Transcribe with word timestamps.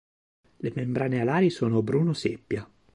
Le 0.57 0.71
membrane 0.75 1.21
alari 1.21 1.51
sono 1.51 1.83
bruno 1.83 2.13
seppia. 2.13 2.67